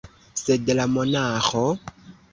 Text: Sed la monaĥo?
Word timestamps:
Sed 0.43 0.71
la 0.79 0.87
monaĥo? 0.95 1.65